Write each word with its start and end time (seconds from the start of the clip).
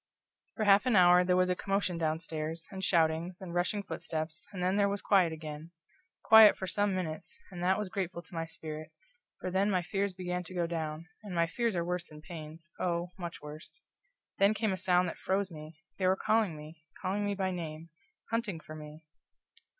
For 0.55 0.63
half 0.63 0.87
an 0.87 0.95
hour 0.95 1.23
there 1.23 1.37
was 1.37 1.51
a 1.51 1.55
commotion 1.55 1.99
downstairs, 1.99 2.67
and 2.71 2.83
shoutings, 2.83 3.39
and 3.39 3.53
rushing 3.53 3.83
footsteps, 3.83 4.47
and 4.51 4.63
then 4.63 4.75
there 4.75 4.89
was 4.89 4.99
quiet 4.99 5.31
again. 5.31 5.69
Quiet 6.23 6.57
for 6.57 6.65
some 6.65 6.95
minutes, 6.95 7.37
and 7.51 7.61
that 7.61 7.77
was 7.77 7.87
grateful 7.87 8.23
to 8.23 8.33
my 8.33 8.45
spirit, 8.47 8.89
for 9.39 9.51
then 9.51 9.69
my 9.69 9.83
fears 9.83 10.13
began 10.13 10.43
to 10.45 10.55
go 10.55 10.65
down; 10.65 11.07
and 11.21 11.51
fears 11.51 11.75
are 11.75 11.85
worse 11.85 12.07
than 12.07 12.19
pains 12.23 12.71
oh, 12.79 13.11
much 13.19 13.43
worse. 13.43 13.81
Then 14.39 14.55
came 14.55 14.73
a 14.73 14.75
sound 14.77 15.07
that 15.07 15.19
froze 15.19 15.51
me. 15.51 15.77
They 15.99 16.07
were 16.07 16.15
calling 16.15 16.57
me 16.57 16.83
calling 16.99 17.23
me 17.23 17.35
by 17.35 17.51
name 17.51 17.91
hunting 18.31 18.59
for 18.59 18.73
me! 18.73 19.05